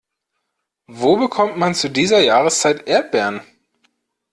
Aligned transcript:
Wo 0.87 1.15
bekommt 1.17 1.57
man 1.57 1.75
zu 1.75 1.87
dieser 1.87 2.21
Jahreszeit 2.21 2.87
Erdbeeren? 2.87 3.41